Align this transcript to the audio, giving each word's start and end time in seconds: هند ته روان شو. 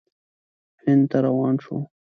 هند 0.83 1.03
ته 1.09 1.17
روان 1.25 1.55
شو. 1.63 1.77